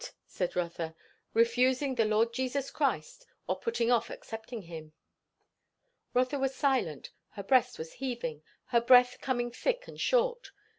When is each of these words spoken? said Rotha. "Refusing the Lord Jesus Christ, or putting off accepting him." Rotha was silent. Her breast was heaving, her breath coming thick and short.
said 0.25 0.55
Rotha. 0.55 0.95
"Refusing 1.35 1.93
the 1.93 2.05
Lord 2.05 2.33
Jesus 2.33 2.71
Christ, 2.71 3.27
or 3.45 3.59
putting 3.59 3.91
off 3.91 4.09
accepting 4.09 4.63
him." 4.63 4.93
Rotha 6.15 6.39
was 6.39 6.55
silent. 6.55 7.11
Her 7.29 7.43
breast 7.43 7.77
was 7.77 7.93
heaving, 7.93 8.41
her 8.69 8.81
breath 8.81 9.19
coming 9.21 9.51
thick 9.51 9.87
and 9.87 10.01
short. 10.01 10.53